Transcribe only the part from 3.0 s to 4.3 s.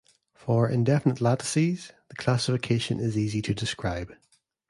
easy to describe.